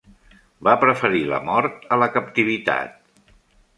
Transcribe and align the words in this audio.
Va 0.67 0.71
preferir 0.83 1.21
la 1.33 1.41
mort 1.49 1.85
a 1.97 2.03
la 2.05 2.11
captivitat. 2.17 2.99